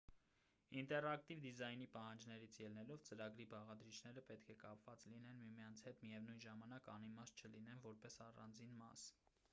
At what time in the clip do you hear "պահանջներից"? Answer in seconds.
1.97-2.57